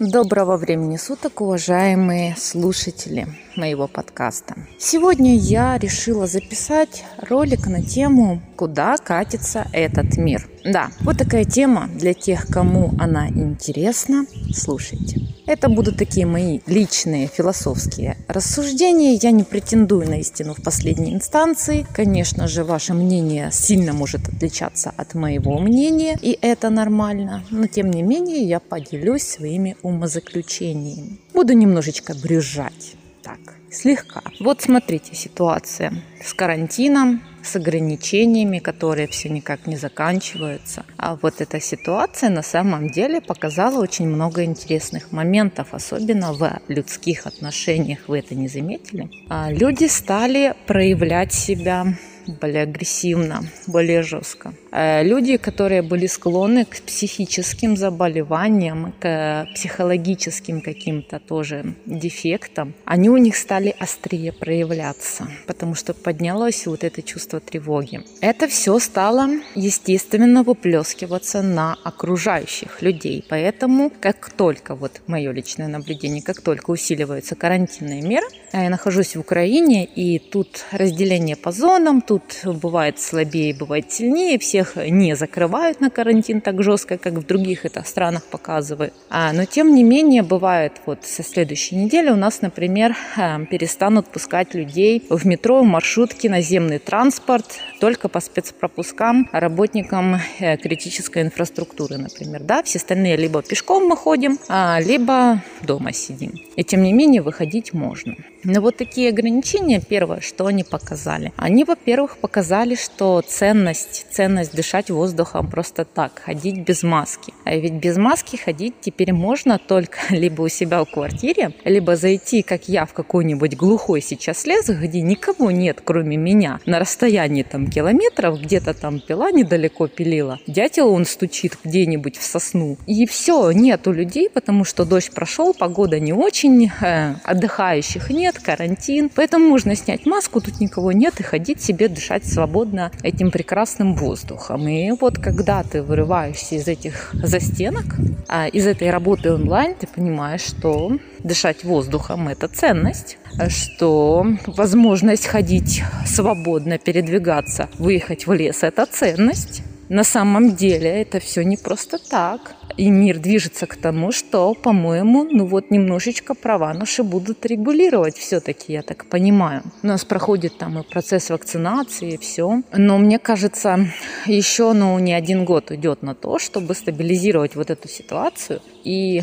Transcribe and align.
Доброго 0.00 0.56
времени 0.56 0.96
суток, 0.96 1.40
уважаемые 1.40 2.34
слушатели 2.36 3.28
моего 3.54 3.86
подкаста. 3.86 4.56
Сегодня 4.76 5.36
я 5.36 5.78
решила 5.78 6.26
записать 6.26 7.04
ролик 7.18 7.68
на 7.68 7.80
тему 7.80 8.42
«Куда 8.56 8.96
катится 8.96 9.68
этот 9.72 10.16
мир?». 10.16 10.48
Да, 10.64 10.88
вот 11.02 11.18
такая 11.18 11.44
тема 11.44 11.88
для 11.94 12.12
тех, 12.12 12.48
кому 12.48 12.90
она 12.98 13.28
интересна. 13.28 14.26
Слушайте. 14.52 15.20
Это 15.46 15.68
будут 15.68 15.98
такие 15.98 16.24
мои 16.24 16.60
личные 16.66 17.26
философские 17.26 18.16
рассуждения. 18.28 19.14
Я 19.14 19.30
не 19.30 19.42
претендую 19.44 20.08
на 20.08 20.20
истину 20.20 20.54
в 20.54 20.62
последней 20.62 21.12
инстанции. 21.12 21.86
Конечно 21.92 22.48
же, 22.48 22.64
ваше 22.64 22.94
мнение 22.94 23.50
сильно 23.52 23.92
может 23.92 24.26
отличаться 24.26 24.94
от 24.96 25.14
моего 25.14 25.58
мнения, 25.58 26.18
и 26.20 26.38
это 26.40 26.70
нормально. 26.70 27.44
Но, 27.50 27.66
тем 27.66 27.90
не 27.90 28.02
менее, 28.02 28.42
я 28.42 28.58
поделюсь 28.58 29.22
своими 29.22 29.76
умозаключениями. 29.82 31.18
Буду 31.34 31.52
немножечко 31.52 32.14
брюзжать. 32.14 32.96
Так, 33.22 33.38
слегка. 33.70 34.22
Вот 34.40 34.62
смотрите, 34.62 35.14
ситуация 35.14 35.92
с 36.24 36.32
карантином, 36.32 37.22
с 37.44 37.56
ограничениями, 37.56 38.58
которые 38.58 39.08
все 39.08 39.28
никак 39.28 39.66
не 39.66 39.76
заканчиваются. 39.76 40.84
А 40.96 41.16
вот 41.20 41.40
эта 41.40 41.60
ситуация 41.60 42.30
на 42.30 42.42
самом 42.42 42.90
деле 42.90 43.20
показала 43.20 43.82
очень 43.82 44.08
много 44.08 44.44
интересных 44.44 45.12
моментов, 45.12 45.68
особенно 45.72 46.32
в 46.32 46.60
людских 46.68 47.26
отношениях. 47.26 48.00
Вы 48.08 48.20
это 48.20 48.34
не 48.34 48.48
заметили? 48.48 49.10
А 49.28 49.50
люди 49.50 49.86
стали 49.86 50.54
проявлять 50.66 51.32
себя 51.32 51.86
более 52.26 52.62
агрессивно, 52.62 53.44
более 53.66 54.02
жестко. 54.02 54.54
Э, 54.70 55.02
люди, 55.02 55.36
которые 55.36 55.82
были 55.82 56.06
склонны 56.06 56.64
к 56.64 56.80
психическим 56.82 57.76
заболеваниям, 57.76 58.94
к 59.00 59.46
психологическим 59.54 60.60
каким-то 60.60 61.18
тоже 61.18 61.74
дефектам, 61.86 62.74
они 62.84 63.10
у 63.10 63.16
них 63.16 63.36
стали 63.36 63.74
острее 63.78 64.32
проявляться, 64.32 65.28
потому 65.46 65.74
что 65.74 65.94
поднялось 65.94 66.66
вот 66.66 66.84
это 66.84 67.02
чувство 67.02 67.40
тревоги. 67.40 68.02
Это 68.20 68.48
все 68.48 68.78
стало, 68.78 69.28
естественно, 69.54 70.42
выплескиваться 70.42 71.42
на 71.42 71.76
окружающих 71.84 72.82
людей. 72.82 73.24
Поэтому, 73.28 73.90
как 74.00 74.30
только, 74.30 74.74
вот 74.74 75.00
мое 75.06 75.32
личное 75.32 75.68
наблюдение, 75.68 76.22
как 76.22 76.40
только 76.40 76.70
усиливаются 76.70 77.34
карантинные 77.34 78.02
меры, 78.02 78.26
а 78.52 78.62
я 78.62 78.70
нахожусь 78.70 79.16
в 79.16 79.20
Украине, 79.20 79.84
и 79.84 80.18
тут 80.18 80.64
разделение 80.70 81.36
по 81.36 81.52
зонам, 81.52 82.00
тут 82.00 82.13
бывает 82.44 82.98
слабее, 83.00 83.54
бывает 83.54 83.90
сильнее, 83.90 84.38
всех 84.38 84.76
не 84.76 85.16
закрывают 85.16 85.80
на 85.80 85.90
карантин 85.90 86.40
так 86.40 86.62
жестко, 86.62 86.98
как 86.98 87.14
в 87.14 87.26
других 87.26 87.64
это 87.64 87.82
странах 87.84 88.24
показывают. 88.24 88.92
А, 89.10 89.32
но 89.32 89.44
тем 89.44 89.74
не 89.74 89.82
менее 89.82 90.22
бывает 90.22 90.72
вот 90.86 91.04
со 91.04 91.22
следующей 91.22 91.76
недели 91.76 92.10
у 92.10 92.16
нас, 92.16 92.42
например, 92.42 92.96
э, 93.16 93.46
перестанут 93.46 94.06
пускать 94.06 94.54
людей 94.54 95.04
в 95.08 95.26
метро, 95.26 95.62
в 95.62 95.66
маршрутки, 95.66 96.28
наземный 96.28 96.78
транспорт 96.78 97.60
только 97.80 98.08
по 98.08 98.20
спецпропускам 98.20 99.28
работникам 99.32 100.20
э, 100.38 100.56
критической 100.56 101.22
инфраструктуры, 101.22 101.98
например. 101.98 102.42
Да, 102.42 102.62
все 102.62 102.78
остальные 102.78 103.16
либо 103.16 103.42
пешком 103.42 103.86
мы 103.86 103.96
ходим, 103.96 104.38
а, 104.48 104.78
либо 104.80 105.42
дома 105.62 105.92
сидим. 105.92 106.32
И 106.56 106.64
тем 106.64 106.82
не 106.82 106.92
менее 106.92 107.22
выходить 107.22 107.72
можно. 107.72 108.14
Но 108.44 108.60
вот 108.60 108.76
такие 108.76 109.08
ограничения, 109.08 109.80
первое, 109.80 110.20
что 110.20 110.46
они 110.46 110.64
показали. 110.64 111.32
Они, 111.36 111.64
во-первых, 111.64 112.18
показали, 112.18 112.74
что 112.74 113.22
ценность, 113.26 114.06
ценность 114.10 114.54
дышать 114.54 114.90
воздухом 114.90 115.50
просто 115.50 115.84
так, 115.84 116.20
ходить 116.24 116.60
без 116.60 116.82
маски. 116.82 117.32
А 117.44 117.56
ведь 117.56 117.74
без 117.74 117.96
маски 117.96 118.36
ходить 118.36 118.74
теперь 118.80 119.12
можно 119.12 119.58
только 119.58 119.98
либо 120.10 120.42
у 120.42 120.48
себя 120.48 120.84
в 120.84 120.90
квартире, 120.90 121.52
либо 121.64 121.96
зайти, 121.96 122.42
как 122.42 122.68
я, 122.68 122.84
в 122.86 122.92
какой-нибудь 122.92 123.56
глухой 123.56 124.00
сейчас 124.02 124.46
лес, 124.46 124.68
где 124.68 125.00
никого 125.00 125.50
нет, 125.50 125.80
кроме 125.84 126.16
меня, 126.16 126.60
на 126.66 126.78
расстоянии 126.78 127.42
там 127.42 127.70
километров, 127.70 128.40
где-то 128.40 128.74
там 128.74 129.00
пила 129.00 129.30
недалеко 129.30 129.88
пилила. 129.88 130.38
Дятел 130.46 130.90
он 130.90 131.06
стучит 131.06 131.58
где-нибудь 131.64 132.16
в 132.16 132.22
сосну. 132.22 132.76
И 132.86 133.06
все, 133.06 133.50
нету 133.52 133.92
людей, 133.92 134.28
потому 134.28 134.64
что 134.64 134.84
дождь 134.84 135.12
прошел, 135.12 135.54
погода 135.54 135.98
не 135.98 136.12
очень, 136.12 136.70
э, 136.80 137.14
отдыхающих 137.24 138.10
нет, 138.10 138.33
нет, 138.34 138.42
карантин. 138.42 139.10
Поэтому 139.14 139.48
можно 139.48 139.74
снять 139.74 140.06
маску, 140.06 140.40
тут 140.40 140.60
никого 140.60 140.92
нет, 140.92 141.20
и 141.20 141.22
ходить 141.22 141.60
себе 141.60 141.88
дышать 141.88 142.26
свободно 142.26 142.90
этим 143.02 143.30
прекрасным 143.30 143.94
воздухом. 143.94 144.68
И 144.68 144.90
вот 144.92 145.18
когда 145.18 145.62
ты 145.62 145.82
вырываешься 145.82 146.56
из 146.56 146.68
этих 146.68 147.10
застенок, 147.12 147.84
а 148.28 148.46
из 148.46 148.66
этой 148.66 148.90
работы 148.90 149.32
онлайн, 149.32 149.74
ты 149.74 149.86
понимаешь, 149.86 150.42
что 150.42 150.98
дышать 151.20 151.64
воздухом– 151.64 152.28
это 152.28 152.48
ценность, 152.48 153.18
что 153.48 154.26
возможность 154.46 155.26
ходить 155.26 155.82
свободно, 156.06 156.78
передвигаться, 156.78 157.68
выехать 157.78 158.26
в 158.26 158.32
лес– 158.32 158.58
это 158.62 158.86
ценность. 158.86 159.62
На 159.88 160.02
самом 160.02 160.56
деле 160.56 160.88
это 161.02 161.20
все 161.20 161.44
не 161.44 161.56
просто 161.56 161.98
так. 161.98 162.54
И 162.76 162.90
мир 162.90 163.18
движется 163.18 163.66
к 163.66 163.76
тому, 163.76 164.10
что, 164.10 164.54
по-моему, 164.54 165.24
ну 165.30 165.46
вот 165.46 165.70
немножечко 165.70 166.34
права 166.34 166.74
наши 166.74 167.04
будут 167.04 167.46
регулировать 167.46 168.16
все-таки, 168.16 168.72
я 168.72 168.82
так 168.82 169.06
понимаю. 169.06 169.62
У 169.82 169.86
нас 169.86 170.04
проходит 170.04 170.58
там 170.58 170.80
и 170.80 170.82
процесс 170.82 171.30
вакцинации, 171.30 172.14
и 172.14 172.18
все. 172.18 172.62
Но 172.72 172.98
мне 172.98 173.18
кажется, 173.18 173.86
еще 174.26 174.72
ну, 174.72 174.98
не 174.98 175.14
один 175.14 175.44
год 175.44 175.70
идет 175.70 176.02
на 176.02 176.14
то, 176.14 176.38
чтобы 176.38 176.74
стабилизировать 176.74 177.54
вот 177.54 177.70
эту 177.70 177.88
ситуацию. 177.88 178.60
И 178.82 179.22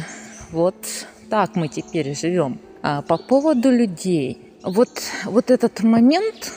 вот 0.51 0.75
так 1.29 1.55
мы 1.55 1.67
теперь 1.67 2.15
живем. 2.15 2.59
А 2.81 3.01
по 3.01 3.17
поводу 3.17 3.69
людей. 3.69 4.37
Вот, 4.63 4.89
вот 5.25 5.51
этот 5.51 5.81
момент, 5.83 6.53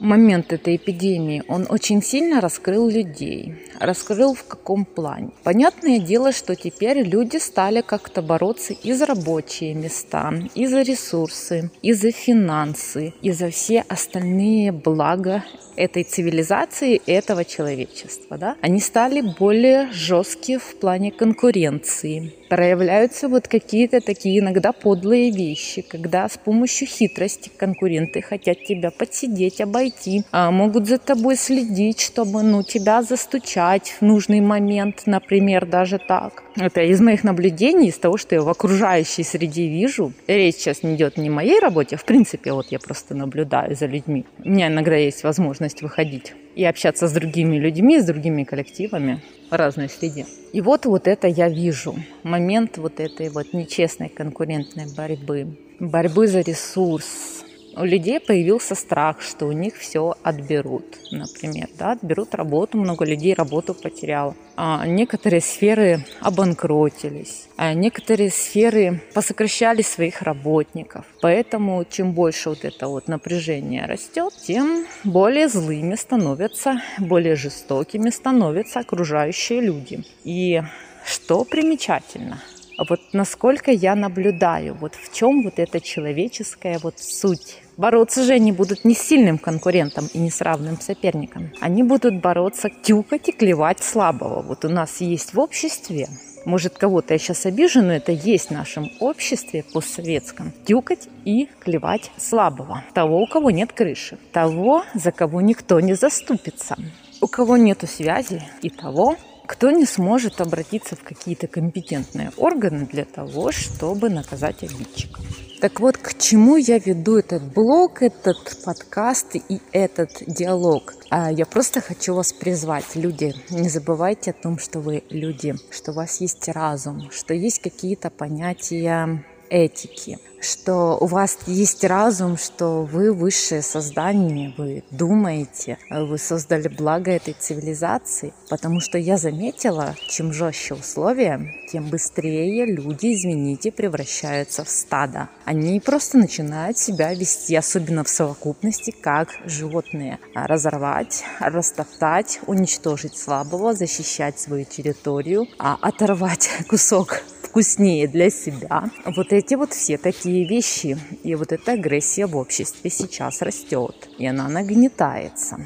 момент 0.00 0.52
этой 0.52 0.76
эпидемии, 0.76 1.44
он 1.46 1.66
очень 1.68 2.02
сильно 2.02 2.40
раскрыл 2.40 2.88
людей. 2.88 3.54
Раскрыл 3.78 4.34
в 4.34 4.44
каком 4.44 4.84
плане. 4.84 5.30
Понятное 5.44 5.98
дело, 5.98 6.32
что 6.32 6.56
теперь 6.56 7.02
люди 7.02 7.36
стали 7.36 7.82
как-то 7.82 8.22
бороться 8.22 8.72
и 8.72 8.92
за 8.92 9.06
рабочие 9.06 9.74
места, 9.74 10.32
и 10.54 10.66
за 10.66 10.82
ресурсы, 10.82 11.70
и 11.82 11.92
за 11.92 12.10
финансы, 12.10 13.14
и 13.22 13.30
за 13.30 13.50
все 13.50 13.84
остальные 13.88 14.72
блага 14.72 15.44
этой 15.76 16.04
цивилизации, 16.04 17.00
этого 17.06 17.44
человечества. 17.44 18.36
Да? 18.36 18.56
Они 18.60 18.80
стали 18.80 19.22
более 19.22 19.90
жесткие 19.92 20.58
в 20.58 20.76
плане 20.76 21.10
конкуренции. 21.10 22.34
Проявляются 22.50 23.28
вот 23.28 23.48
какие-то 23.48 24.00
такие 24.00 24.40
иногда 24.40 24.72
подлые 24.72 25.30
вещи, 25.30 25.82
когда 25.82 26.28
с 26.28 26.36
помощью 26.36 26.86
хитрости 26.86 27.50
конкуренты 27.56 28.20
хотят 28.20 28.64
тебя 28.64 28.90
подсидеть, 28.90 29.60
обойти, 29.60 29.89
а 30.32 30.50
могут 30.50 30.86
за 30.86 30.98
тобой 30.98 31.36
следить, 31.36 32.00
чтобы 32.00 32.42
ну, 32.42 32.62
тебя 32.62 33.02
застучать 33.02 33.96
в 34.00 34.02
нужный 34.02 34.40
момент, 34.40 35.02
например, 35.06 35.66
даже 35.66 35.98
так. 35.98 36.42
Это 36.56 36.82
из 36.82 37.00
моих 37.00 37.24
наблюдений, 37.24 37.88
из 37.88 37.98
того, 37.98 38.16
что 38.16 38.34
я 38.34 38.42
в 38.42 38.48
окружающей 38.48 39.22
среде 39.22 39.68
вижу. 39.68 40.12
Речь 40.26 40.56
сейчас 40.56 40.82
не 40.82 40.94
идет 40.94 41.16
не 41.16 41.28
о 41.28 41.32
моей 41.32 41.60
работе, 41.60 41.96
в 41.96 42.04
принципе, 42.04 42.52
вот 42.52 42.66
я 42.70 42.78
просто 42.78 43.14
наблюдаю 43.14 43.76
за 43.76 43.86
людьми. 43.86 44.24
У 44.44 44.48
меня 44.48 44.68
иногда 44.68 44.96
есть 44.96 45.24
возможность 45.24 45.82
выходить 45.82 46.34
и 46.54 46.64
общаться 46.64 47.08
с 47.08 47.12
другими 47.12 47.56
людьми, 47.56 48.00
с 48.00 48.04
другими 48.04 48.44
коллективами 48.44 49.22
в 49.50 49.54
разной 49.54 49.88
среде. 49.88 50.26
И 50.52 50.60
вот 50.60 50.86
вот 50.86 51.06
это 51.06 51.28
я 51.28 51.48
вижу. 51.48 51.94
Момент 52.22 52.78
вот 52.78 53.00
этой 53.00 53.28
вот 53.30 53.52
нечестной 53.52 54.08
конкурентной 54.08 54.86
борьбы. 54.96 55.56
Борьбы 55.78 56.26
за 56.26 56.40
ресурс, 56.40 57.39
у 57.76 57.84
людей 57.84 58.20
появился 58.20 58.74
страх, 58.74 59.20
что 59.20 59.46
у 59.46 59.52
них 59.52 59.76
все 59.76 60.14
отберут, 60.22 60.84
например, 61.10 61.68
да, 61.78 61.92
отберут 61.92 62.34
работу, 62.34 62.78
много 62.78 63.04
людей 63.04 63.34
работу 63.34 63.74
потеряло. 63.74 64.34
А 64.56 64.86
некоторые 64.86 65.40
сферы 65.40 66.04
обанкротились, 66.20 67.48
а 67.56 67.72
некоторые 67.74 68.30
сферы 68.30 69.00
посокращали 69.14 69.82
своих 69.82 70.22
работников. 70.22 71.04
Поэтому 71.20 71.84
чем 71.88 72.12
больше 72.12 72.50
вот 72.50 72.64
это 72.64 72.88
вот 72.88 73.08
напряжение 73.08 73.86
растет, 73.86 74.34
тем 74.46 74.86
более 75.04 75.48
злыми 75.48 75.94
становятся, 75.94 76.82
более 76.98 77.36
жестокими 77.36 78.10
становятся 78.10 78.80
окружающие 78.80 79.60
люди. 79.60 80.04
И 80.24 80.62
что 81.04 81.44
примечательно– 81.44 82.42
вот 82.88 83.00
насколько 83.12 83.70
я 83.70 83.94
наблюдаю, 83.94 84.74
вот 84.74 84.94
в 84.94 85.12
чем 85.12 85.42
вот 85.42 85.58
эта 85.58 85.80
человеческая 85.80 86.78
вот 86.78 86.98
суть. 86.98 87.62
Бороться 87.76 88.22
же 88.24 88.32
они 88.32 88.52
будут 88.52 88.84
не 88.84 88.94
с 88.94 89.00
сильным 89.00 89.38
конкурентом 89.38 90.08
и 90.12 90.18
не 90.18 90.30
с 90.30 90.40
равным 90.40 90.80
соперником. 90.80 91.50
Они 91.60 91.82
будут 91.82 92.20
бороться, 92.20 92.68
тюкать 92.82 93.28
и 93.28 93.32
клевать 93.32 93.82
слабого. 93.82 94.42
Вот 94.42 94.64
у 94.64 94.68
нас 94.68 95.00
есть 95.00 95.34
в 95.34 95.40
обществе 95.40 96.08
может, 96.46 96.78
кого-то 96.78 97.14
я 97.14 97.18
сейчас 97.18 97.44
обижу, 97.44 97.82
но 97.82 97.92
это 97.92 98.12
есть 98.12 98.48
в 98.48 98.52
нашем 98.52 98.90
обществе 99.00 99.62
постсоветском. 99.62 100.52
Тюкать 100.64 101.08
и 101.24 101.48
клевать 101.60 102.10
слабого. 102.16 102.82
Того, 102.94 103.20
у 103.20 103.26
кого 103.26 103.50
нет 103.50 103.72
крыши. 103.72 104.18
Того, 104.32 104.84
за 104.94 105.12
кого 105.12 105.42
никто 105.42 105.80
не 105.80 105.94
заступится. 105.94 106.76
У 107.20 107.26
кого 107.26 107.58
нету 107.58 107.86
связи. 107.86 108.42
И 108.62 108.70
того, 108.70 109.16
кто 109.50 109.72
не 109.72 109.84
сможет 109.84 110.40
обратиться 110.40 110.94
в 110.94 111.02
какие-то 111.02 111.48
компетентные 111.48 112.30
органы 112.36 112.86
для 112.86 113.04
того, 113.04 113.50
чтобы 113.50 114.08
наказать 114.08 114.62
обидчика. 114.62 115.20
Так 115.60 115.80
вот, 115.80 115.96
к 115.96 116.16
чему 116.16 116.54
я 116.54 116.78
веду 116.78 117.16
этот 117.18 117.42
блог, 117.52 118.00
этот 118.00 118.62
подкаст 118.64 119.34
и 119.34 119.60
этот 119.72 120.22
диалог? 120.28 120.94
А, 121.10 121.32
я 121.32 121.46
просто 121.46 121.80
хочу 121.80 122.14
вас 122.14 122.32
призвать, 122.32 122.94
люди, 122.94 123.34
не 123.50 123.68
забывайте 123.68 124.30
о 124.30 124.34
том, 124.34 124.56
что 124.56 124.78
вы 124.78 125.02
люди, 125.10 125.56
что 125.72 125.90
у 125.90 125.94
вас 125.96 126.20
есть 126.20 126.48
разум, 126.48 127.10
что 127.10 127.34
есть 127.34 127.60
какие-то 127.60 128.08
понятия 128.08 129.24
этики, 129.50 130.18
что 130.40 130.96
у 130.98 131.06
вас 131.06 131.38
есть 131.46 131.84
разум, 131.84 132.38
что 132.38 132.82
вы 132.82 133.12
высшее 133.12 133.62
создание, 133.62 134.54
вы 134.56 134.84
думаете, 134.90 135.78
вы 135.90 136.16
создали 136.18 136.68
благо 136.68 137.10
этой 137.10 137.34
цивилизации, 137.34 138.32
потому 138.48 138.80
что 138.80 138.96
я 138.96 139.18
заметила, 139.18 139.94
чем 140.08 140.32
жестче 140.32 140.74
условия, 140.74 141.40
тем 141.70 141.88
быстрее 141.88 142.64
люди, 142.64 143.14
извините, 143.14 143.70
превращаются 143.70 144.64
в 144.64 144.70
стадо. 144.70 145.28
Они 145.44 145.78
просто 145.80 146.16
начинают 146.16 146.78
себя 146.78 147.12
вести, 147.12 147.54
особенно 147.54 148.04
в 148.04 148.08
совокупности, 148.08 148.92
как 148.92 149.28
животные. 149.44 150.18
Разорвать, 150.34 151.24
растоптать, 151.40 152.40
уничтожить 152.46 153.16
слабого, 153.16 153.74
защищать 153.74 154.38
свою 154.38 154.64
территорию, 154.64 155.46
а 155.58 155.76
оторвать 155.80 156.50
кусок 156.68 157.22
вкуснее 157.50 158.06
для 158.06 158.30
себя. 158.30 158.84
Вот 159.04 159.32
эти 159.32 159.56
вот 159.56 159.72
все 159.72 159.98
такие 159.98 160.46
вещи. 160.46 160.96
И 161.24 161.34
вот 161.34 161.50
эта 161.52 161.72
агрессия 161.72 162.26
в 162.26 162.36
обществе 162.36 162.90
сейчас 162.90 163.42
растет. 163.42 164.08
И 164.18 164.26
она 164.26 164.48
нагнетается. 164.48 165.58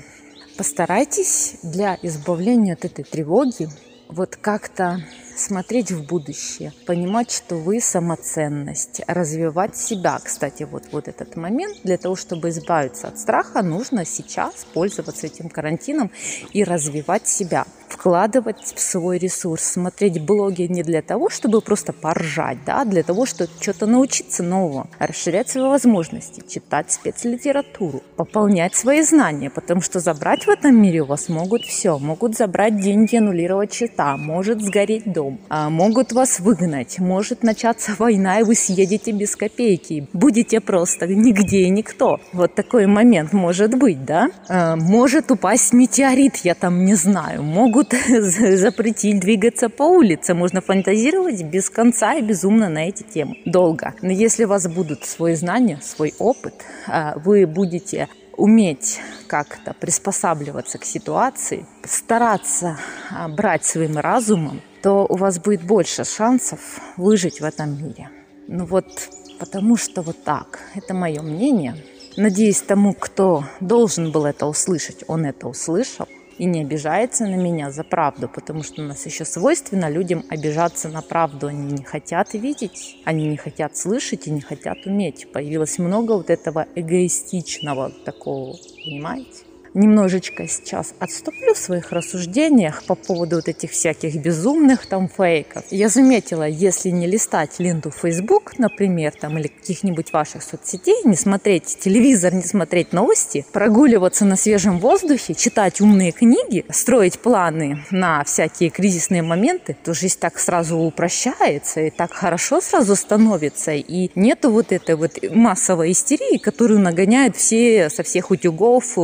Постарайтесь 0.57 1.57
для 1.63 1.99
избавления 2.03 2.73
от 2.73 2.87
этой 2.87 3.05
тревоги 3.05 3.69
вот 4.09 4.37
как-то 4.37 5.05
смотреть 5.37 5.91
в 5.93 6.05
будущее, 6.05 6.73
понимать, 6.87 7.31
что 7.31 7.57
вы 7.57 7.81
самоценность, 7.81 9.01
развивать 9.07 9.77
себя. 9.77 10.19
Кстати, 10.23 10.65
вот, 10.65 10.85
вот 10.93 11.09
этот 11.09 11.37
момент, 11.37 11.79
для 11.85 11.99
того, 11.99 12.17
чтобы 12.17 12.51
избавиться 12.51 13.09
от 13.09 13.19
страха, 13.19 13.63
нужно 13.63 14.05
сейчас 14.05 14.67
пользоваться 14.73 15.27
этим 15.27 15.49
карантином 15.49 16.11
и 16.53 16.65
развивать 16.65 17.29
себя 17.29 17.67
вкладывать 17.95 18.75
в 18.75 18.81
свой 18.81 19.19
ресурс, 19.19 19.63
смотреть 19.63 20.21
блоги 20.21 20.63
не 20.63 20.83
для 20.83 21.01
того, 21.01 21.31
чтобы 21.31 21.61
просто 21.61 21.93
поржать, 21.93 22.59
да, 22.67 22.83
а 22.83 22.85
для 22.85 23.03
того, 23.03 23.25
чтобы 23.25 23.51
что-то 23.61 23.87
научиться 23.87 24.43
нового, 24.43 24.89
расширять 24.99 25.49
свои 25.49 25.65
возможности, 25.65 26.43
читать 26.47 26.93
спецлитературу, 26.93 28.03
пополнять 28.17 28.75
свои 28.75 29.03
знания, 29.03 29.49
потому 29.49 29.81
что 29.81 30.01
забрать 30.01 30.47
в 30.47 30.51
этом 30.51 30.81
мире 30.81 31.03
у 31.03 31.07
вас 31.07 31.29
могут 31.29 31.63
все. 31.63 31.99
Могут 31.99 32.37
забрать 32.37 32.81
деньги, 32.81 33.17
аннулировать 33.17 33.73
счета, 33.73 34.17
может 34.17 34.61
сгореть 34.61 35.11
дом, 35.11 35.24
а 35.49 35.71
могут 35.71 36.13
вас 36.13 36.41
выгнать, 36.41 36.99
может 36.99 37.43
начаться 37.43 37.93
война, 37.99 38.41
и 38.41 38.43
вы 38.43 38.55
съедете 38.55 39.13
без 39.13 39.37
копейки, 39.37 40.09
будете 40.13 40.61
просто 40.61 41.07
нигде 41.07 41.63
и 41.63 41.71
никто. 41.71 42.21
Вот 42.33 42.55
такой 42.55 42.87
момент 42.87 43.33
может 43.33 43.75
быть, 43.75 44.05
да? 44.05 44.29
А, 44.49 44.77
может 44.77 45.31
упасть 45.31 45.73
метеорит, 45.73 46.37
я 46.45 46.55
там 46.55 46.85
не 46.85 46.95
знаю, 46.95 47.43
могут 47.43 47.93
запретить 48.09 49.21
двигаться 49.21 49.69
по 49.69 49.85
улице. 49.85 50.35
Можно 50.35 50.61
фантазировать 50.61 51.43
без 51.43 51.71
конца 51.71 52.15
и 52.15 52.23
безумно 52.23 52.69
на 52.69 52.89
эти 52.89 53.03
темы. 53.03 53.37
Долго. 53.45 53.95
Но 54.03 54.11
если 54.11 54.45
у 54.45 54.49
вас 54.49 54.67
будут 54.69 55.05
свои 55.05 55.35
знания, 55.35 55.81
свой 55.83 56.15
опыт, 56.19 56.55
а, 56.87 57.19
вы 57.19 57.47
будете 57.47 58.09
уметь 58.37 59.01
как-то 59.27 59.75
приспосабливаться 59.75 60.79
к 60.79 60.85
ситуации, 60.85 61.67
стараться 61.85 62.79
а, 63.11 63.29
брать 63.29 63.65
своим 63.65 63.99
разумом, 63.99 64.61
то 64.85 65.07
у 65.09 65.17
вас 65.17 65.39
будет 65.39 65.63
больше 65.63 66.05
шансов 66.05 66.61
выжить 66.99 67.41
в 67.41 67.45
этом 67.45 67.83
мире. 67.83 68.11
Ну 68.49 68.67
вот 68.67 69.09
потому 69.39 69.79
что 69.79 70.03
вот 70.03 70.23
так. 70.25 70.61
Это 70.75 70.93
мое 70.93 71.23
мнение. 71.23 71.75
Надеюсь, 72.19 72.61
тому, 72.61 72.93
кто 72.93 73.45
должен 73.61 74.13
был 74.13 74.27
это 74.27 74.45
услышать, 74.45 75.03
он 75.09 75.25
это 75.25 75.49
услышал 75.49 76.07
и 76.37 76.45
не 76.45 76.61
обижается 76.61 77.25
на 77.25 77.37
меня 77.37 77.71
за 77.71 77.83
правду, 77.83 78.29
потому 78.29 78.63
что 78.63 78.83
у 78.83 78.85
нас 78.85 79.07
еще 79.07 79.25
свойственно 79.25 79.89
людям 79.89 80.23
обижаться 80.29 80.91
на 80.91 81.01
правду. 81.01 81.47
Они 81.47 81.73
не 81.73 81.83
хотят 81.83 82.35
видеть, 82.35 82.99
они 83.07 83.27
не 83.27 83.39
хотят 83.39 83.79
слышать 83.79 84.27
и 84.27 84.31
не 84.31 84.43
хотят 84.43 84.85
уметь. 84.85 85.33
Появилось 85.33 85.79
много 85.79 86.13
вот 86.13 86.29
этого 86.29 86.67
эгоистичного 86.75 87.91
такого, 88.05 88.55
понимаете? 88.85 89.45
Немножечко 89.75 90.47
сейчас 90.49 90.95
отступлю 90.99 91.55
в 91.55 91.59
своих 91.59 91.93
рассуждениях 91.93 92.85
по 92.85 92.95
поводу 92.95 93.37
вот 93.37 93.49
этих 93.49 93.73
всяких 93.73 94.17
безумных 94.17 94.87
там 94.87 95.09
фейков. 95.09 95.65
Я 95.71 95.89
заметила, 95.89 96.45
если 96.49 96.91
не 96.91 97.07
листать 97.07 97.59
ленту 97.59 97.91
Facebook, 97.91 98.59
например, 98.59 99.13
там, 99.21 99.39
или 99.39 99.49
каких-нибудь 99.49 100.13
ваших 100.13 100.43
соцсетей, 100.43 101.03
не 101.05 101.17
смотреть 101.17 101.79
телевизор, 101.81 102.35
не 102.35 102.43
смотреть 102.43 102.93
новости, 102.93 103.45
прогуливаться 103.53 104.25
на 104.25 104.37
свежем 104.37 104.79
воздухе, 104.79 105.35
читать 105.35 105.81
умные 105.81 106.13
книги, 106.13 106.65
строить 106.71 107.19
планы 107.19 107.85
на 107.91 108.23
всякие 108.25 108.71
кризисные 108.71 109.23
моменты, 109.23 109.77
то 109.83 109.95
жизнь 109.95 110.19
так 110.21 110.39
сразу 110.39 110.79
упрощается 110.79 111.81
и 111.81 111.91
так 111.91 112.13
хорошо 112.13 112.61
сразу 112.61 112.97
становится. 112.97 113.73
И 113.73 114.11
нету 114.15 114.51
вот 114.51 114.73
этой 114.73 114.95
вот 114.95 115.19
массовой 115.31 115.93
истерии, 115.93 116.39
которую 116.39 116.81
нагоняют 116.81 117.37
все 117.37 117.91
со 117.91 118.03
всех 118.03 118.31
утюгов, 118.31 118.97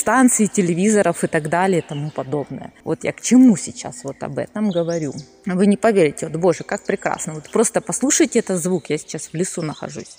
радиостанций 0.00 0.46
станций, 0.46 0.46
телевизоров 0.46 1.24
и 1.24 1.26
так 1.26 1.48
далее 1.48 1.78
и 1.78 1.88
тому 1.88 2.10
подобное. 2.10 2.72
Вот 2.84 3.04
я 3.04 3.12
к 3.12 3.20
чему 3.20 3.56
сейчас 3.56 4.04
вот 4.04 4.22
об 4.22 4.38
этом 4.38 4.70
говорю. 4.70 5.12
Вы 5.46 5.66
не 5.66 5.76
поверите, 5.76 6.26
вот, 6.26 6.36
боже, 6.36 6.64
как 6.64 6.84
прекрасно. 6.84 7.34
Вот 7.34 7.50
просто 7.50 7.80
послушайте 7.80 8.38
этот 8.38 8.62
звук, 8.62 8.90
я 8.90 8.98
сейчас 8.98 9.28
в 9.32 9.34
лесу 9.34 9.62
нахожусь. 9.62 10.16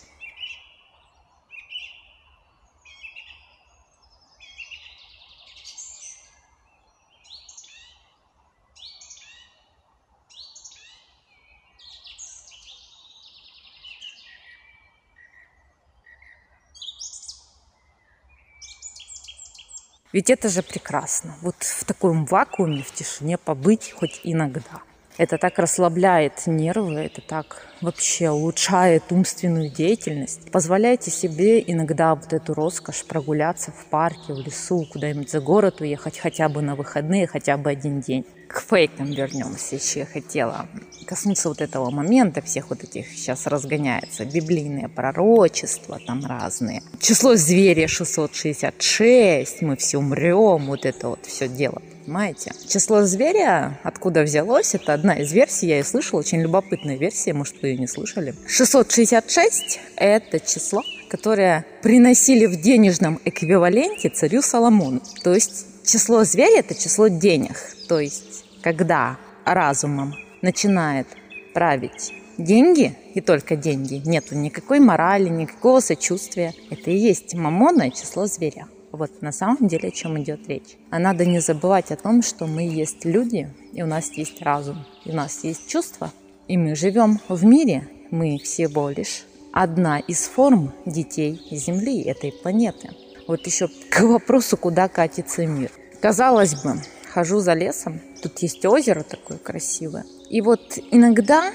Ведь 20.13 20.29
это 20.29 20.49
же 20.49 20.61
прекрасно. 20.61 21.35
Вот 21.41 21.55
в 21.63 21.85
таком 21.85 22.25
вакууме, 22.25 22.83
в 22.83 22.91
тишине 22.91 23.37
побыть 23.37 23.91
хоть 23.91 24.19
иногда. 24.23 24.81
Это 25.21 25.37
так 25.37 25.59
расслабляет 25.59 26.47
нервы, 26.47 26.95
это 26.95 27.21
так 27.21 27.67
вообще 27.79 28.31
улучшает 28.31 29.03
умственную 29.11 29.69
деятельность. 29.69 30.49
Позволяйте 30.49 31.11
себе 31.11 31.61
иногда 31.61 32.15
вот 32.15 32.33
эту 32.33 32.55
роскошь 32.55 33.05
прогуляться 33.05 33.71
в 33.71 33.85
парке, 33.91 34.33
в 34.33 34.39
лесу, 34.39 34.83
куда-нибудь 34.91 35.29
за 35.29 35.39
город 35.39 35.79
уехать 35.79 36.17
хотя 36.17 36.49
бы 36.49 36.63
на 36.63 36.73
выходные, 36.73 37.27
хотя 37.27 37.57
бы 37.57 37.69
один 37.69 37.99
день 37.99 38.25
к 38.47 38.61
фейкам 38.61 39.11
вернемся. 39.11 39.75
Еще 39.75 39.99
я 39.99 40.05
хотела 40.07 40.65
коснуться 41.05 41.49
вот 41.49 41.61
этого 41.61 41.91
момента, 41.91 42.41
всех 42.41 42.71
вот 42.71 42.83
этих 42.83 43.05
сейчас 43.09 43.45
разгоняется. 43.45 44.25
Библейные 44.25 44.89
пророчества 44.89 45.99
там 46.07 46.25
разные. 46.25 46.81
Число 46.99 47.35
зверя 47.35 47.87
666, 47.87 49.61
мы 49.61 49.77
все 49.77 49.99
умрем, 49.99 50.65
вот 50.65 50.83
это 50.87 51.09
вот 51.09 51.27
все 51.27 51.47
дело. 51.47 51.79
Понимаете? 52.05 52.51
Число 52.67 53.03
зверя, 53.03 53.79
откуда 53.83 54.23
взялось, 54.23 54.73
это 54.73 54.93
одна 54.93 55.15
из 55.15 55.31
версий, 55.31 55.67
я 55.67 55.77
ее 55.77 55.83
слышала, 55.83 56.19
очень 56.19 56.41
любопытная 56.41 56.97
версия, 56.97 57.33
может, 57.33 57.61
вы 57.61 57.69
ее 57.69 57.77
не 57.77 57.87
слышали. 57.87 58.33
666– 58.47 59.79
это 59.95 60.39
число, 60.39 60.81
которое 61.09 61.65
приносили 61.81 62.45
в 62.47 62.59
денежном 62.59 63.19
эквиваленте 63.25 64.09
царю 64.09 64.41
Соломону. 64.41 65.01
То 65.23 65.33
есть 65.33 65.65
число 65.85 66.23
зверя– 66.23 66.59
это 66.59 66.73
число 66.75 67.07
денег. 67.07 67.55
То 67.87 67.99
есть 67.99 68.45
когда 68.61 69.17
разумом 69.45 70.15
начинает 70.41 71.07
править 71.53 72.13
деньги, 72.37 72.95
и 73.13 73.21
только 73.21 73.55
деньги, 73.55 74.01
нету 74.05 74.35
никакой 74.35 74.79
морали, 74.79 75.29
никакого 75.29 75.79
сочувствия, 75.81 76.53
это 76.69 76.91
и 76.91 76.95
есть 76.95 77.35
мамонное 77.35 77.89
число 77.91 78.25
зверя. 78.25 78.67
Вот 78.91 79.21
на 79.21 79.31
самом 79.31 79.67
деле 79.67 79.89
о 79.89 79.91
чем 79.91 80.21
идет 80.21 80.47
речь. 80.47 80.77
А 80.89 80.99
надо 80.99 81.25
не 81.25 81.39
забывать 81.39 81.91
о 81.91 81.95
том, 81.95 82.21
что 82.21 82.45
мы 82.45 82.63
есть 82.63 83.05
люди, 83.05 83.49
и 83.73 83.81
у 83.81 83.85
нас 83.85 84.11
есть 84.13 84.41
разум, 84.41 84.85
и 85.05 85.11
у 85.11 85.15
нас 85.15 85.43
есть 85.43 85.67
чувства, 85.67 86.11
и 86.47 86.57
мы 86.57 86.75
живем 86.75 87.19
в 87.29 87.45
мире, 87.45 87.87
мы 88.09 88.37
всего 88.37 88.89
лишь 88.89 89.23
одна 89.53 89.99
из 89.99 90.25
форм 90.25 90.73
детей 90.85 91.41
Земли, 91.51 92.01
этой 92.03 92.31
планеты. 92.31 92.89
Вот 93.27 93.45
еще 93.45 93.69
к 93.89 94.01
вопросу, 94.01 94.57
куда 94.57 94.87
катится 94.87 95.45
мир. 95.45 95.71
Казалось 96.01 96.55
бы, 96.61 96.81
хожу 97.13 97.39
за 97.39 97.53
лесом, 97.53 98.01
тут 98.21 98.39
есть 98.39 98.65
озеро 98.65 99.03
такое 99.03 99.37
красивое. 99.37 100.05
И 100.29 100.41
вот 100.41 100.77
иногда 100.91 101.51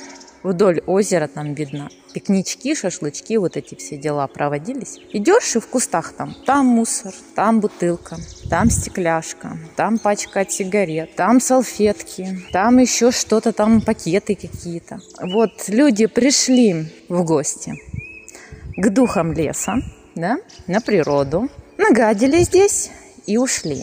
вдоль 0.47 0.81
озера 0.87 1.27
там 1.27 1.55
видно. 1.55 1.89
Пикнички, 2.15 2.75
шашлычки, 2.75 3.37
вот 3.37 3.57
эти 3.57 3.75
все 3.75 3.97
дела 3.97 4.27
проводились. 4.27 5.01
Идешь 5.13 5.57
и 5.57 5.61
в 5.61 5.67
кустах 5.67 6.13
там, 6.13 6.35
там 6.47 6.67
мусор, 6.67 7.13
там 7.35 7.61
бутылка, 7.61 8.17
там 8.49 8.71
стекляшка, 8.71 9.59
там 9.77 9.99
пачка 9.99 10.41
от 10.41 10.53
сигарет, 10.53 11.15
там 11.15 11.41
салфетки, 11.41 12.41
там 12.53 12.79
еще 12.79 13.11
что-то, 13.11 13.53
там 13.53 13.81
пакеты 13.81 14.35
какие-то. 14.35 15.01
Вот 15.21 15.69
люди 15.69 16.07
пришли 16.07 16.87
в 17.09 17.25
гости 17.25 17.75
к 18.77 18.91
духам 18.91 19.33
леса, 19.33 19.77
да, 20.15 20.39
на 20.67 20.81
природу, 20.81 21.49
нагадили 21.77 22.43
здесь 22.43 22.91
и 23.27 23.37
ушли. 23.37 23.83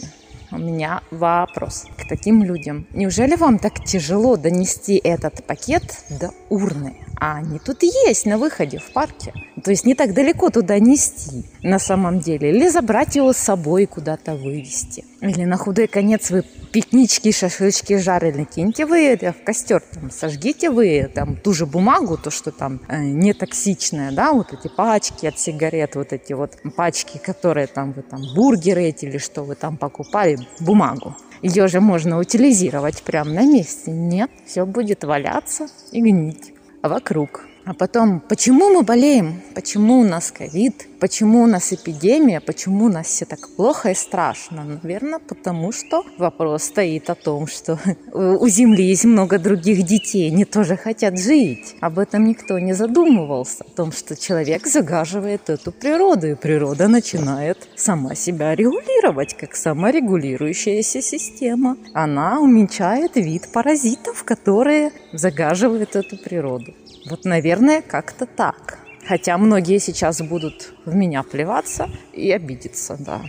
У 0.54 0.58
меня 0.58 1.02
вопрос 1.10 1.86
к 1.98 2.08
таким 2.08 2.44
людям. 2.44 2.86
Неужели 2.92 3.34
вам 3.34 3.58
так 3.58 3.84
тяжело 3.84 4.36
донести 4.36 5.00
этот 5.02 5.44
пакет 5.44 6.04
до 6.08 6.30
урны? 6.48 6.96
А 7.16 7.38
они 7.38 7.58
тут 7.58 7.82
есть 7.82 8.24
на 8.24 8.38
выходе 8.38 8.78
в 8.78 8.92
парке. 8.92 9.32
То 9.64 9.72
есть 9.72 9.84
не 9.84 9.94
так 9.94 10.14
далеко 10.14 10.50
туда 10.50 10.78
нести 10.78 11.44
на 11.62 11.80
самом 11.80 12.20
деле. 12.20 12.50
Или 12.50 12.68
забрать 12.68 13.16
его 13.16 13.32
с 13.32 13.36
собой 13.38 13.86
куда-то 13.86 14.36
вывести. 14.36 15.04
Или 15.20 15.44
на 15.44 15.56
худой 15.56 15.88
конец 15.88 16.30
вы 16.30 16.44
пикнички, 16.74 17.30
шашлычки 17.30 17.98
жарили, 17.98 18.42
киньте 18.42 18.84
вы 18.84 19.06
это 19.06 19.32
в 19.32 19.44
костер, 19.44 19.80
там, 19.80 20.10
сожгите 20.10 20.70
вы 20.70 21.08
там 21.14 21.36
ту 21.36 21.52
же 21.52 21.66
бумагу, 21.66 22.18
то, 22.18 22.32
что 22.32 22.50
там 22.50 22.80
э, 22.88 22.98
не 22.98 23.32
токсичная, 23.32 24.10
да, 24.10 24.32
вот 24.32 24.52
эти 24.52 24.66
пачки 24.66 25.26
от 25.26 25.38
сигарет, 25.38 25.94
вот 25.94 26.12
эти 26.12 26.32
вот 26.32 26.58
пачки, 26.76 27.18
которые 27.18 27.68
там 27.68 27.92
вы 27.92 28.02
там 28.02 28.20
бургеры 28.34 28.86
эти 28.86 29.04
или 29.04 29.18
что 29.18 29.44
вы 29.44 29.54
там 29.54 29.76
покупали, 29.76 30.36
бумагу. 30.58 31.14
Ее 31.42 31.68
же 31.68 31.80
можно 31.80 32.18
утилизировать 32.18 33.04
прямо 33.04 33.30
на 33.30 33.46
месте. 33.46 33.92
Нет, 33.92 34.30
все 34.44 34.66
будет 34.66 35.04
валяться 35.04 35.68
и 35.92 36.00
гнить 36.00 36.54
вокруг. 36.82 37.46
А 37.66 37.72
потом, 37.72 38.20
почему 38.20 38.68
мы 38.70 38.82
болеем? 38.82 39.40
Почему 39.54 40.00
у 40.00 40.04
нас 40.04 40.30
ковид? 40.30 40.86
Почему 41.00 41.42
у 41.42 41.46
нас 41.46 41.72
эпидемия? 41.72 42.40
Почему 42.40 42.86
у 42.86 42.88
нас 42.88 43.06
все 43.06 43.24
так 43.24 43.48
плохо 43.56 43.90
и 43.90 43.94
страшно? 43.94 44.64
Наверное, 44.64 45.18
потому 45.18 45.72
что 45.72 46.04
вопрос 46.18 46.64
стоит 46.64 47.08
о 47.08 47.14
том, 47.14 47.46
что 47.46 47.78
у 48.12 48.46
Земли 48.48 48.84
есть 48.84 49.06
много 49.06 49.38
других 49.38 49.82
детей, 49.84 50.30
они 50.30 50.44
тоже 50.44 50.76
хотят 50.76 51.18
жить. 51.18 51.76
Об 51.80 51.98
этом 51.98 52.24
никто 52.24 52.58
не 52.58 52.74
задумывался. 52.74 53.64
О 53.64 53.76
том, 53.76 53.92
что 53.92 54.14
человек 54.14 54.66
загаживает 54.66 55.48
эту 55.48 55.72
природу, 55.72 56.28
и 56.32 56.34
природа 56.34 56.88
начинает 56.88 57.56
сама 57.76 58.14
себя 58.14 58.54
регулировать, 58.54 59.34
как 59.34 59.56
саморегулирующаяся 59.56 61.00
система. 61.00 61.78
Она 61.94 62.40
уменьшает 62.40 63.16
вид 63.16 63.48
паразитов, 63.52 64.24
которые 64.24 64.92
загаживают 65.12 65.96
эту 65.96 66.18
природу. 66.18 66.74
Вот, 67.06 67.24
наверное, 67.24 67.82
как-то 67.82 68.26
так. 68.26 68.78
Хотя 69.06 69.36
многие 69.36 69.78
сейчас 69.78 70.22
будут 70.22 70.72
в 70.86 70.94
меня 70.94 71.22
плеваться 71.22 71.90
и 72.12 72.30
обидеться, 72.30 72.96
да, 72.98 73.22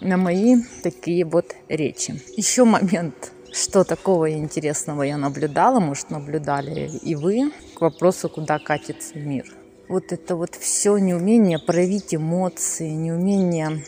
на 0.00 0.16
мои 0.16 0.56
такие 0.82 1.24
вот 1.24 1.54
речи. 1.68 2.22
Еще 2.36 2.64
момент, 2.64 3.32
что 3.52 3.84
такого 3.84 4.30
интересного 4.30 5.02
я 5.02 5.16
наблюдала, 5.16 5.80
может, 5.80 6.10
наблюдали 6.10 6.90
и 7.02 7.14
вы, 7.14 7.50
к 7.74 7.80
вопросу, 7.80 8.28
куда 8.28 8.58
катится 8.58 9.18
мир. 9.18 9.46
Вот 9.88 10.12
это 10.12 10.36
вот 10.36 10.54
все 10.54 10.98
неумение 10.98 11.58
проявить 11.58 12.14
эмоции, 12.14 12.90
неумение... 12.90 13.82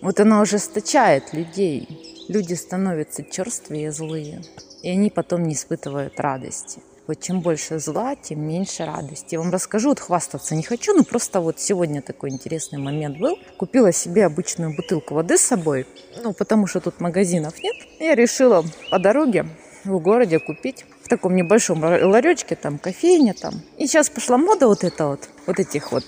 Вот 0.00 0.18
оно 0.18 0.40
ужесточает 0.40 1.32
людей. 1.32 1.86
Люди 2.28 2.54
становятся 2.54 3.22
черствые, 3.22 3.92
злые, 3.92 4.42
и 4.82 4.88
они 4.88 5.10
потом 5.10 5.44
не 5.44 5.54
испытывают 5.54 6.18
радости. 6.18 6.80
Вот 7.06 7.20
чем 7.20 7.40
больше 7.40 7.80
зла, 7.80 8.14
тем 8.14 8.46
меньше 8.46 8.84
радости. 8.84 9.34
Я 9.34 9.40
вам 9.40 9.50
расскажу, 9.50 9.88
вот 9.88 9.98
хвастаться 9.98 10.54
не 10.54 10.62
хочу, 10.62 10.94
но 10.94 11.02
просто 11.02 11.40
вот 11.40 11.58
сегодня 11.58 12.00
такой 12.00 12.30
интересный 12.30 12.78
момент 12.78 13.18
был. 13.18 13.36
Купила 13.56 13.92
себе 13.92 14.24
обычную 14.24 14.76
бутылку 14.76 15.14
воды 15.14 15.36
с 15.36 15.40
собой, 15.40 15.86
ну, 16.22 16.32
потому 16.32 16.68
что 16.68 16.80
тут 16.80 17.00
магазинов 17.00 17.58
нет. 17.58 17.74
Я 17.98 18.14
решила 18.14 18.64
по 18.90 19.00
дороге 19.00 19.46
в 19.84 19.98
городе 19.98 20.38
купить 20.38 20.84
в 21.02 21.08
таком 21.08 21.34
небольшом 21.34 21.82
ларечке, 21.82 22.54
там 22.54 22.78
кофейня 22.78 23.34
там. 23.34 23.54
И 23.78 23.86
сейчас 23.88 24.08
пошла 24.08 24.38
мода 24.38 24.68
вот 24.68 24.84
это 24.84 25.08
вот, 25.08 25.28
вот 25.46 25.58
этих 25.58 25.90
вот 25.90 26.04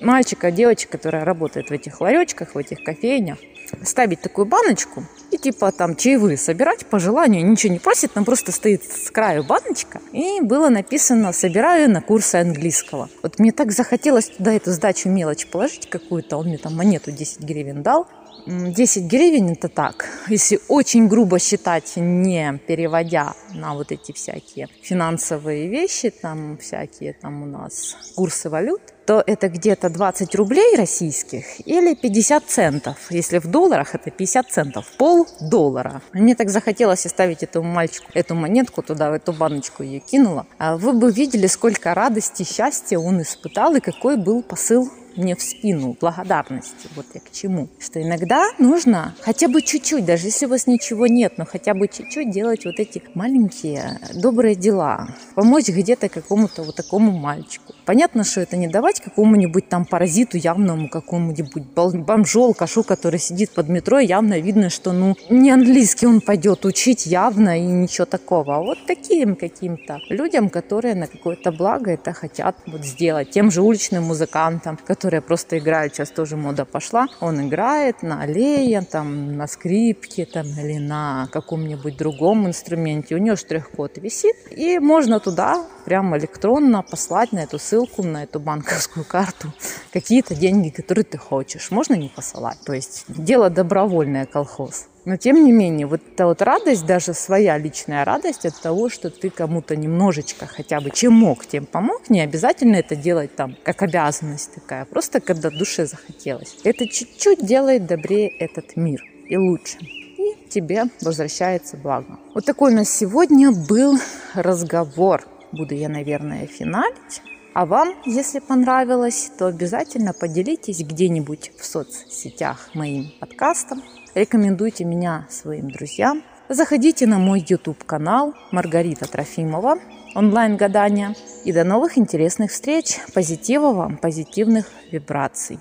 мальчика, 0.00 0.52
девочек, 0.52 0.90
которые 0.90 1.24
работают 1.24 1.70
в 1.70 1.72
этих 1.72 2.00
ларечках, 2.00 2.54
в 2.54 2.58
этих 2.58 2.84
кофейнях 2.84 3.38
ставить 3.84 4.20
такую 4.20 4.46
баночку 4.46 5.04
и 5.30 5.38
типа 5.38 5.72
там 5.72 5.96
чаевые 5.96 6.36
собирать 6.36 6.86
по 6.86 6.98
желанию, 6.98 7.46
ничего 7.46 7.72
не 7.72 7.78
просит, 7.78 8.12
там 8.12 8.24
просто 8.24 8.52
стоит 8.52 8.84
с 8.84 9.10
краю 9.10 9.44
баночка, 9.44 10.00
и 10.12 10.40
было 10.40 10.68
написано 10.68 11.32
«собираю 11.32 11.90
на 11.90 12.00
курсы 12.00 12.36
английского». 12.36 13.08
Вот 13.22 13.38
мне 13.38 13.52
так 13.52 13.72
захотелось 13.72 14.28
туда 14.28 14.52
эту 14.52 14.72
сдачу 14.72 15.08
мелочь 15.08 15.46
положить 15.46 15.88
какую-то, 15.90 16.36
он 16.36 16.46
мне 16.46 16.58
там 16.58 16.74
монету 16.76 17.10
10 17.10 17.40
гривен 17.40 17.82
дал, 17.82 18.06
10 18.46 19.10
гривен 19.10 19.50
это 19.50 19.68
так, 19.68 20.08
если 20.28 20.60
очень 20.68 21.08
грубо 21.08 21.38
считать, 21.38 21.92
не 21.96 22.58
переводя 22.66 23.34
на 23.52 23.74
вот 23.74 23.90
эти 23.90 24.12
всякие 24.12 24.68
финансовые 24.82 25.68
вещи, 25.68 26.10
там 26.10 26.56
всякие 26.58 27.12
там 27.14 27.42
у 27.42 27.46
нас 27.46 27.96
курсы 28.14 28.48
валют, 28.48 28.80
то 29.04 29.22
это 29.26 29.48
где-то 29.48 29.88
20 29.88 30.34
рублей 30.34 30.76
российских 30.76 31.66
или 31.66 31.94
50 31.94 32.44
центов. 32.44 32.96
Если 33.10 33.38
в 33.38 33.46
долларах, 33.46 33.94
это 33.94 34.10
50 34.10 34.50
центов, 34.50 34.92
пол 34.96 35.26
доллара. 35.40 36.02
Мне 36.12 36.34
так 36.34 36.50
захотелось 36.50 37.06
оставить 37.06 37.42
этому 37.42 37.72
мальчику 37.72 38.10
эту 38.14 38.34
монетку 38.34 38.82
туда, 38.82 39.10
в 39.10 39.14
эту 39.14 39.32
баночку 39.32 39.82
ее 39.82 40.00
кинула. 40.00 40.46
А 40.58 40.76
вы 40.76 40.92
бы 40.92 41.10
видели, 41.10 41.46
сколько 41.46 41.94
радости, 41.94 42.44
счастья 42.44 42.98
он 42.98 43.22
испытал 43.22 43.74
и 43.74 43.80
какой 43.80 44.16
был 44.16 44.42
посыл 44.42 44.90
мне 45.16 45.36
в 45.36 45.42
спину 45.42 45.96
благодарности. 46.00 46.88
Вот 46.94 47.06
я 47.14 47.20
к 47.20 47.30
чему. 47.30 47.68
Что 47.78 48.02
иногда 48.02 48.50
нужно 48.58 49.14
хотя 49.20 49.48
бы 49.48 49.62
чуть-чуть, 49.62 50.04
даже 50.04 50.26
если 50.26 50.46
у 50.46 50.48
вас 50.48 50.66
ничего 50.66 51.06
нет, 51.06 51.38
но 51.38 51.44
хотя 51.44 51.74
бы 51.74 51.88
чуть-чуть 51.88 52.30
делать 52.30 52.64
вот 52.64 52.78
эти 52.78 53.02
маленькие 53.14 54.00
добрые 54.14 54.54
дела. 54.54 55.08
Помочь 55.34 55.68
где-то 55.68 56.08
какому-то 56.08 56.62
вот 56.62 56.76
такому 56.76 57.12
мальчику. 57.12 57.74
Понятно, 57.86 58.24
что 58.24 58.40
это 58.40 58.56
не 58.56 58.66
давать 58.66 59.00
какому-нибудь 59.00 59.68
там 59.68 59.84
паразиту 59.84 60.36
явному, 60.36 60.88
какому-нибудь 60.88 61.62
бомжу, 62.04 62.42
алкашу, 62.42 62.82
который 62.82 63.20
сидит 63.20 63.50
под 63.50 63.68
метро, 63.68 64.00
явно 64.00 64.40
видно, 64.40 64.70
что 64.70 64.92
ну 64.92 65.14
не 65.30 65.52
английский 65.52 66.08
он 66.08 66.20
пойдет 66.20 66.64
учить 66.64 67.06
явно 67.06 67.56
и 67.56 67.62
ничего 67.62 68.04
такого. 68.04 68.56
А 68.56 68.60
вот 68.60 68.78
таким 68.88 69.36
каким-то 69.36 70.00
людям, 70.08 70.50
которые 70.50 70.96
на 70.96 71.06
какое-то 71.06 71.52
благо 71.52 71.92
это 71.92 72.12
хотят 72.12 72.56
вот 72.66 72.84
сделать. 72.84 73.30
Тем 73.30 73.52
же 73.52 73.62
уличным 73.62 74.02
музыкантам, 74.02 74.78
которые 74.84 75.20
просто 75.20 75.58
играют, 75.58 75.94
сейчас 75.94 76.10
тоже 76.10 76.36
мода 76.36 76.64
пошла. 76.64 77.06
Он 77.20 77.46
играет 77.46 78.02
на 78.02 78.22
аллее, 78.22 78.82
там, 78.82 79.36
на 79.36 79.46
скрипке 79.46 80.26
там, 80.26 80.46
или 80.46 80.78
на 80.78 81.28
каком-нибудь 81.30 81.96
другом 81.96 82.48
инструменте. 82.48 83.14
У 83.14 83.18
него 83.18 83.36
штрих-код 83.36 83.98
висит, 83.98 84.34
и 84.50 84.80
можно 84.80 85.20
туда 85.20 85.64
прямо 85.86 86.18
электронно 86.18 86.82
послать 86.82 87.32
на 87.32 87.38
эту 87.38 87.58
ссылку 87.58 88.02
на 88.02 88.24
эту 88.24 88.40
банковскую 88.40 89.04
карту, 89.04 89.52
какие-то 89.92 90.34
деньги, 90.34 90.70
которые 90.70 91.04
ты 91.04 91.16
хочешь. 91.16 91.70
Можно 91.70 91.94
не 91.94 92.08
посылать. 92.08 92.58
То 92.66 92.72
есть 92.72 93.04
дело 93.08 93.50
добровольное, 93.50 94.26
колхоз. 94.26 94.88
Но 95.04 95.16
тем 95.16 95.44
не 95.44 95.52
менее, 95.52 95.86
вот 95.86 96.00
эта 96.12 96.26
вот 96.26 96.42
радость, 96.42 96.84
даже 96.84 97.14
своя 97.14 97.56
личная 97.56 98.04
радость 98.04 98.44
от 98.44 98.60
того, 98.60 98.88
что 98.88 99.08
ты 99.08 99.30
кому-то 99.30 99.76
немножечко 99.76 100.46
хотя 100.46 100.80
бы 100.80 100.90
чем 100.90 101.12
мог, 101.12 101.46
тем 101.46 101.64
помог, 101.66 102.10
не 102.10 102.20
обязательно 102.20 102.74
это 102.74 102.96
делать 102.96 103.36
там 103.36 103.56
как 103.62 103.82
обязанность 103.82 104.54
такая, 104.54 104.84
просто 104.84 105.20
когда 105.20 105.50
душе 105.50 105.86
захотелось. 105.86 106.56
Это 106.64 106.88
чуть-чуть 106.88 107.46
делает 107.46 107.86
добрее 107.86 108.28
этот 108.28 108.76
мир 108.76 109.04
и 109.28 109.36
лучше. 109.36 109.78
И 109.80 110.36
тебе 110.50 110.86
возвращается 111.00 111.76
благо. 111.76 112.18
Вот 112.34 112.44
такой 112.44 112.72
у 112.72 112.76
нас 112.76 112.90
сегодня 112.90 113.52
был 113.52 113.96
разговор. 114.34 115.24
Буду 115.52 115.74
я, 115.74 115.88
наверное, 115.88 116.46
финалить. 116.46 117.22
А 117.54 117.64
вам, 117.64 117.94
если 118.04 118.40
понравилось, 118.40 119.30
то 119.38 119.46
обязательно 119.46 120.12
поделитесь 120.12 120.80
где-нибудь 120.80 121.52
в 121.58 121.64
соцсетях 121.64 122.70
моим 122.74 123.12
подкастом. 123.18 123.82
Рекомендуйте 124.14 124.84
меня 124.84 125.26
своим 125.30 125.70
друзьям. 125.70 126.22
Заходите 126.48 127.06
на 127.06 127.18
мой 127.18 127.44
YouTube-канал 127.46 128.34
Маргарита 128.52 129.10
Трофимова 129.10 129.78
онлайн-гадания. 130.14 131.14
И 131.44 131.52
до 131.52 131.64
новых 131.64 131.98
интересных 131.98 132.50
встреч. 132.50 132.98
Позитива 133.14 133.72
вам, 133.72 133.98
позитивных 133.98 134.66
вибраций. 134.90 135.58